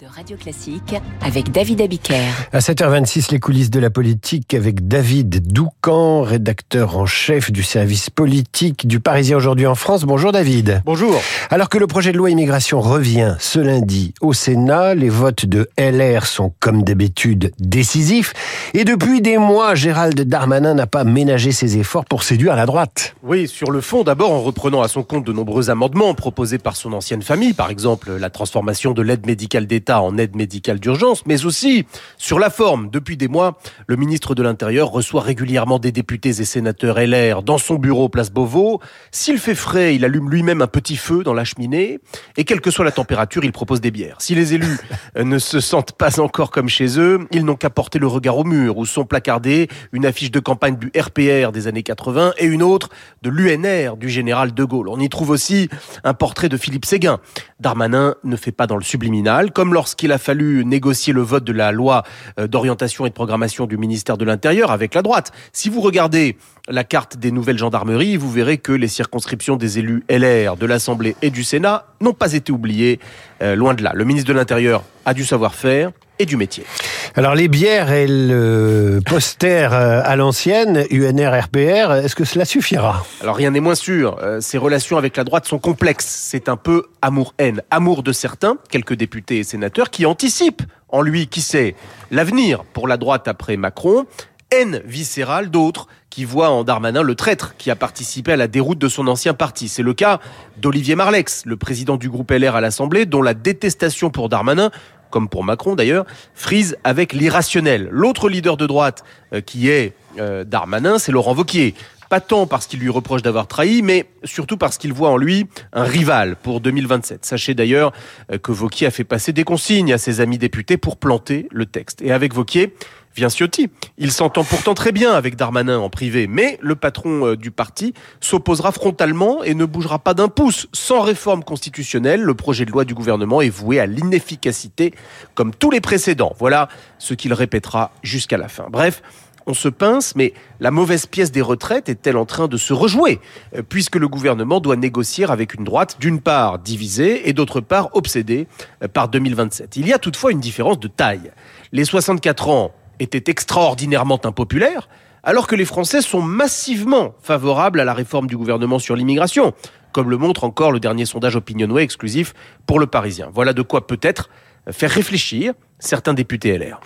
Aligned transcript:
de 0.00 0.06
Radio 0.06 0.36
Classique 0.36 0.94
avec 1.22 1.50
David 1.50 1.80
Abiker. 1.80 2.22
À 2.52 2.58
7h26, 2.58 3.32
les 3.32 3.40
coulisses 3.40 3.70
de 3.70 3.80
la 3.80 3.90
politique 3.90 4.54
avec 4.54 4.86
David 4.86 5.50
Doucan, 5.50 6.22
rédacteur 6.22 6.96
en 6.96 7.06
chef 7.06 7.50
du 7.50 7.64
service 7.64 8.08
politique 8.08 8.86
du 8.86 9.00
Parisien 9.00 9.36
aujourd'hui 9.36 9.66
en 9.66 9.74
France. 9.74 10.04
Bonjour 10.04 10.30
David. 10.30 10.82
Bonjour. 10.84 11.20
Alors 11.50 11.68
que 11.68 11.78
le 11.78 11.88
projet 11.88 12.12
de 12.12 12.16
loi 12.16 12.30
immigration 12.30 12.80
revient 12.80 13.34
ce 13.40 13.58
lundi 13.58 14.14
au 14.20 14.32
Sénat, 14.32 14.94
les 14.94 15.08
votes 15.08 15.46
de 15.46 15.68
LR 15.76 16.26
sont 16.26 16.52
comme 16.60 16.84
d'habitude 16.84 17.50
décisifs. 17.58 18.34
Et 18.74 18.84
depuis 18.84 19.20
des 19.20 19.38
mois, 19.38 19.74
Gérald 19.74 20.20
Darmanin 20.20 20.74
n'a 20.74 20.86
pas 20.86 21.02
ménagé 21.02 21.50
ses 21.50 21.76
efforts 21.76 22.04
pour 22.04 22.22
séduire 22.22 22.54
la 22.54 22.66
droite. 22.66 23.16
Oui, 23.24 23.48
sur 23.48 23.72
le 23.72 23.80
fond, 23.80 24.04
d'abord 24.04 24.32
en 24.32 24.42
reprenant 24.42 24.82
à 24.82 24.88
son 24.88 25.02
compte 25.02 25.24
de 25.24 25.32
nombreux 25.32 25.70
amendements 25.70 26.14
proposés 26.14 26.58
par 26.58 26.76
son 26.76 26.92
ancienne 26.92 27.22
famille, 27.22 27.52
par 27.52 27.70
exemple 27.70 28.12
la 28.12 28.30
transformation 28.30 28.92
de 28.92 29.02
l'aide 29.02 29.26
médicale 29.26 29.66
d'État 29.66 29.87
en 29.96 30.18
aide 30.18 30.36
médicale 30.36 30.80
d'urgence, 30.80 31.24
mais 31.26 31.44
aussi 31.44 31.86
sur 32.16 32.38
la 32.38 32.50
forme. 32.50 32.90
Depuis 32.90 33.16
des 33.16 33.28
mois, 33.28 33.58
le 33.86 33.96
ministre 33.96 34.34
de 34.34 34.42
l'Intérieur 34.42 34.90
reçoit 34.90 35.22
régulièrement 35.22 35.78
des 35.78 35.92
députés 35.92 36.40
et 36.40 36.44
sénateurs 36.44 36.98
LR 36.98 37.42
dans 37.42 37.58
son 37.58 37.76
bureau 37.76 38.08
place 38.08 38.30
Beauvau. 38.30 38.80
S'il 39.10 39.38
fait 39.38 39.54
frais, 39.54 39.94
il 39.94 40.04
allume 40.04 40.30
lui-même 40.30 40.62
un 40.62 40.66
petit 40.66 40.96
feu 40.96 41.22
dans 41.22 41.34
la 41.34 41.44
cheminée 41.44 42.00
et 42.36 42.44
quelle 42.44 42.60
que 42.60 42.70
soit 42.70 42.84
la 42.84 42.92
température, 42.92 43.44
il 43.44 43.52
propose 43.52 43.80
des 43.80 43.90
bières. 43.90 44.16
Si 44.20 44.34
les 44.34 44.54
élus 44.54 44.78
ne 45.16 45.38
se 45.38 45.60
sentent 45.60 45.92
pas 45.92 46.20
encore 46.20 46.50
comme 46.50 46.68
chez 46.68 46.98
eux, 46.98 47.26
ils 47.30 47.44
n'ont 47.44 47.56
qu'à 47.56 47.70
porter 47.70 47.98
le 47.98 48.06
regard 48.06 48.38
au 48.38 48.44
mur 48.44 48.76
où 48.76 48.86
sont 48.86 49.04
placardés 49.04 49.68
une 49.92 50.06
affiche 50.06 50.30
de 50.30 50.40
campagne 50.40 50.76
du 50.76 50.90
RPR 50.98 51.52
des 51.52 51.66
années 51.66 51.82
80 51.82 52.34
et 52.38 52.46
une 52.46 52.62
autre 52.62 52.88
de 53.22 53.30
l'UNR 53.30 53.96
du 53.96 54.08
général 54.08 54.54
de 54.54 54.64
Gaulle. 54.64 54.88
On 54.88 55.00
y 55.00 55.08
trouve 55.08 55.30
aussi 55.30 55.68
un 56.04 56.14
portrait 56.14 56.48
de 56.48 56.56
Philippe 56.56 56.84
Séguin. 56.84 57.20
Darmanin 57.60 58.14
ne 58.24 58.36
fait 58.36 58.52
pas 58.52 58.66
dans 58.66 58.76
le 58.76 58.84
subliminal, 58.84 59.52
comme 59.52 59.74
lorsqu'il 59.78 60.10
a 60.10 60.18
fallu 60.18 60.64
négocier 60.64 61.12
le 61.12 61.20
vote 61.20 61.44
de 61.44 61.52
la 61.52 61.70
loi 61.70 62.02
euh, 62.40 62.48
d'orientation 62.48 63.06
et 63.06 63.10
de 63.10 63.14
programmation 63.14 63.66
du 63.66 63.76
ministère 63.76 64.18
de 64.18 64.24
l'Intérieur 64.24 64.72
avec 64.72 64.92
la 64.92 65.02
droite. 65.02 65.30
Si 65.52 65.68
vous 65.68 65.80
regardez 65.80 66.36
la 66.68 66.82
carte 66.82 67.16
des 67.16 67.30
nouvelles 67.30 67.58
gendarmeries, 67.58 68.16
vous 68.16 68.28
verrez 68.28 68.58
que 68.58 68.72
les 68.72 68.88
circonscriptions 68.88 69.54
des 69.54 69.78
élus 69.78 70.02
LR 70.10 70.56
de 70.56 70.66
l'Assemblée 70.66 71.14
et 71.22 71.30
du 71.30 71.44
Sénat 71.44 71.86
n'ont 72.00 72.12
pas 72.12 72.32
été 72.32 72.50
oubliées, 72.50 72.98
euh, 73.40 73.54
loin 73.54 73.74
de 73.74 73.84
là. 73.84 73.92
Le 73.94 74.04
ministre 74.04 74.26
de 74.26 74.36
l'Intérieur 74.36 74.82
a 75.04 75.14
du 75.14 75.24
savoir-faire 75.24 75.92
et 76.18 76.26
du 76.26 76.36
métier. 76.36 76.64
Alors 77.14 77.34
les 77.34 77.48
bières 77.48 77.90
et 77.90 78.06
le 78.06 79.00
poster 79.04 79.72
euh, 79.72 80.02
à 80.04 80.14
l'ancienne, 80.16 80.84
UNR, 80.90 81.32
RPR, 81.44 81.92
est-ce 81.92 82.14
que 82.14 82.24
cela 82.24 82.44
suffira? 82.44 83.04
Alors 83.22 83.36
rien 83.36 83.50
n'est 83.50 83.60
moins 83.60 83.74
sûr. 83.74 84.18
Euh, 84.22 84.40
ces 84.40 84.58
relations 84.58 84.98
avec 84.98 85.16
la 85.16 85.24
droite 85.24 85.46
sont 85.46 85.58
complexes. 85.58 86.06
C'est 86.06 86.48
un 86.48 86.56
peu 86.56 86.84
amour-haine. 87.02 87.62
Amour 87.70 88.02
de 88.02 88.12
certains, 88.12 88.58
quelques 88.70 88.94
députés 88.94 89.38
et 89.38 89.44
sénateurs, 89.44 89.90
qui 89.90 90.06
anticipent 90.06 90.62
en 90.90 91.02
lui, 91.02 91.26
qui 91.26 91.40
sait, 91.40 91.74
l'avenir 92.10 92.64
pour 92.64 92.88
la 92.88 92.96
droite 92.96 93.26
après 93.28 93.56
Macron. 93.56 94.06
Haine 94.50 94.80
viscérale 94.86 95.50
d'autres 95.50 95.88
qui 96.08 96.24
voient 96.24 96.50
en 96.50 96.64
Darmanin 96.64 97.02
le 97.02 97.14
traître 97.14 97.54
qui 97.58 97.70
a 97.70 97.76
participé 97.76 98.32
à 98.32 98.36
la 98.36 98.48
déroute 98.48 98.78
de 98.78 98.88
son 98.88 99.06
ancien 99.06 99.34
parti. 99.34 99.68
C'est 99.68 99.82
le 99.82 99.92
cas 99.92 100.20
d'Olivier 100.56 100.94
Marlex, 100.94 101.44
le 101.44 101.56
président 101.56 101.96
du 101.96 102.08
groupe 102.08 102.30
LR 102.30 102.56
à 102.56 102.62
l'Assemblée, 102.62 103.04
dont 103.04 103.20
la 103.20 103.34
détestation 103.34 104.08
pour 104.08 104.30
Darmanin 104.30 104.70
comme 105.10 105.28
pour 105.28 105.44
Macron 105.44 105.74
d'ailleurs, 105.74 106.06
frise 106.34 106.76
avec 106.84 107.12
l'irrationnel. 107.12 107.88
L'autre 107.90 108.28
leader 108.28 108.56
de 108.56 108.66
droite 108.66 109.04
euh, 109.32 109.40
qui 109.40 109.68
est 109.68 109.94
euh, 110.18 110.44
Darmanin, 110.44 110.98
c'est 110.98 111.12
Laurent 111.12 111.34
Vauquier. 111.34 111.74
Pas 112.08 112.20
tant 112.20 112.46
parce 112.46 112.66
qu'il 112.66 112.80
lui 112.80 112.88
reproche 112.88 113.20
d'avoir 113.20 113.46
trahi, 113.46 113.82
mais 113.82 114.06
surtout 114.24 114.56
parce 114.56 114.78
qu'il 114.78 114.94
voit 114.94 115.10
en 115.10 115.18
lui 115.18 115.46
un 115.74 115.82
rival 115.82 116.36
pour 116.36 116.62
2027. 116.62 117.26
Sachez 117.26 117.52
d'ailleurs 117.52 117.92
euh, 118.32 118.38
que 118.38 118.50
Vauquier 118.50 118.86
a 118.86 118.90
fait 118.90 119.04
passer 119.04 119.32
des 119.32 119.44
consignes 119.44 119.92
à 119.92 119.98
ses 119.98 120.20
amis 120.20 120.38
députés 120.38 120.78
pour 120.78 120.96
planter 120.96 121.48
le 121.50 121.66
texte. 121.66 122.00
Et 122.00 122.10
avec 122.10 122.32
Vauquier, 122.32 122.74
vient 123.18 123.28
Ciotti. 123.28 123.68
Il 123.98 124.12
s'entend 124.12 124.44
pourtant 124.44 124.74
très 124.74 124.92
bien 124.92 125.12
avec 125.12 125.36
Darmanin 125.36 125.78
en 125.78 125.90
privé, 125.90 126.26
mais 126.28 126.58
le 126.62 126.76
patron 126.76 127.26
euh, 127.26 127.36
du 127.36 127.50
parti 127.50 127.92
s'opposera 128.20 128.72
frontalement 128.72 129.42
et 129.42 129.54
ne 129.54 129.64
bougera 129.64 129.98
pas 129.98 130.14
d'un 130.14 130.28
pouce. 130.28 130.68
Sans 130.72 131.00
réforme 131.00 131.42
constitutionnelle, 131.42 132.22
le 132.22 132.34
projet 132.34 132.64
de 132.64 132.70
loi 132.70 132.84
du 132.84 132.94
gouvernement 132.94 133.40
est 133.40 133.48
voué 133.48 133.80
à 133.80 133.86
l'inefficacité 133.86 134.94
comme 135.34 135.52
tous 135.52 135.70
les 135.70 135.80
précédents. 135.80 136.32
Voilà 136.38 136.68
ce 136.98 137.14
qu'il 137.14 137.32
répétera 137.32 137.90
jusqu'à 138.02 138.36
la 138.36 138.48
fin. 138.48 138.68
Bref, 138.70 139.02
on 139.48 139.54
se 139.54 139.68
pince, 139.68 140.14
mais 140.14 140.34
la 140.60 140.70
mauvaise 140.70 141.06
pièce 141.06 141.32
des 141.32 141.40
retraites 141.40 141.88
est-elle 141.88 142.18
en 142.18 142.26
train 142.26 142.48
de 142.48 142.58
se 142.58 142.74
rejouer? 142.74 143.18
Euh, 143.56 143.62
Puisque 143.66 143.96
le 143.96 144.06
gouvernement 144.06 144.60
doit 144.60 144.76
négocier 144.76 145.24
avec 145.24 145.54
une 145.54 145.64
droite, 145.64 145.96
d'une 145.98 146.20
part 146.20 146.58
divisée 146.58 147.28
et 147.28 147.32
d'autre 147.32 147.60
part 147.60 147.88
obsédée 147.94 148.46
euh, 148.84 148.88
par 148.88 149.08
2027. 149.08 149.76
Il 149.76 149.88
y 149.88 149.92
a 149.92 149.98
toutefois 149.98 150.32
une 150.32 150.40
différence 150.40 150.78
de 150.78 150.86
taille. 150.86 151.32
Les 151.72 151.84
64 151.84 152.48
ans 152.48 152.72
était 153.00 153.30
extraordinairement 153.30 154.20
impopulaire, 154.24 154.88
alors 155.22 155.46
que 155.46 155.56
les 155.56 155.64
Français 155.64 156.00
sont 156.00 156.22
massivement 156.22 157.14
favorables 157.20 157.80
à 157.80 157.84
la 157.84 157.94
réforme 157.94 158.26
du 158.26 158.36
gouvernement 158.36 158.78
sur 158.78 158.96
l'immigration, 158.96 159.52
comme 159.92 160.10
le 160.10 160.16
montre 160.16 160.44
encore 160.44 160.72
le 160.72 160.80
dernier 160.80 161.06
sondage 161.06 161.36
Opinionway 161.36 161.82
exclusif 161.82 162.34
pour 162.66 162.78
le 162.78 162.86
Parisien. 162.86 163.30
Voilà 163.32 163.52
de 163.52 163.62
quoi 163.62 163.86
peut-être 163.86 164.30
faire 164.70 164.90
réfléchir 164.90 165.54
certains 165.78 166.14
députés 166.14 166.56
LR. 166.56 166.80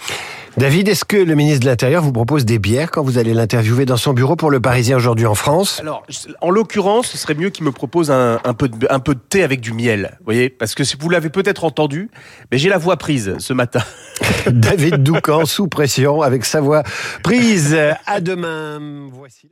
David, 0.59 0.89
est-ce 0.89 1.05
que 1.07 1.17
le 1.17 1.35
ministre 1.35 1.61
de 1.61 1.67
l'Intérieur 1.67 2.03
vous 2.03 2.13
propose 2.13 2.45
des 2.45 2.59
bières 2.59 2.91
quand 2.91 3.03
vous 3.03 3.17
allez 3.17 3.33
l'interviewer 3.33 3.87
dans 3.87 3.97
son 3.97 4.13
bureau 4.13 4.37
pour 4.37 4.51
le 4.51 4.61
Parisien 4.61 4.97
aujourd'hui 4.97 5.27
en 5.27 5.35
France? 5.35 5.81
Alors, 5.81 6.05
en 6.43 6.51
l'occurrence, 6.51 7.09
ce 7.09 7.17
serait 7.17 7.35
mieux 7.35 7.49
qu'il 7.49 7.65
me 7.65 7.73
propose 7.73 8.11
un, 8.11 8.39
peu 8.57 8.69
de, 8.69 8.87
un 8.91 9.01
peu 9.01 9.15
de 9.15 9.21
thé 9.21 9.43
avec 9.43 9.61
du 9.61 9.73
miel, 9.73 10.17
vous 10.19 10.25
voyez? 10.25 10.51
Parce 10.51 10.75
que 10.75 10.83
vous 11.01 11.09
l'avez 11.09 11.31
peut-être 11.31 11.65
entendu, 11.65 12.11
mais 12.51 12.59
j'ai 12.59 12.69
la 12.69 12.79
voix 12.79 12.97
prise 12.99 13.35
ce 13.39 13.53
matin. 13.55 13.83
David 14.47 15.03
Doucan, 15.03 15.47
sous 15.47 15.69
pression, 15.69 16.21
avec 16.21 16.45
sa 16.45 16.61
voix 16.61 16.83
prise. 17.23 17.77
À 18.07 18.21
demain. 18.21 19.09
Voici 19.11 19.49